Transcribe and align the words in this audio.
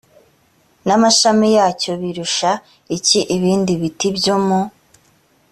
n 0.85 0.89
amashami 0.97 1.47
yacyo 1.57 1.91
birusha 2.01 2.51
iki 2.97 3.19
ibindi 3.35 3.71
biti 3.81 4.07
byo 4.17 4.35
mu 4.45 4.61